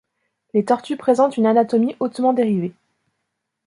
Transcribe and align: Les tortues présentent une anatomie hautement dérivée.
Les 0.55 0.65
tortues 0.65 0.97
présentent 0.97 1.37
une 1.37 1.45
anatomie 1.45 1.95
hautement 1.99 2.33
dérivée. 2.33 2.73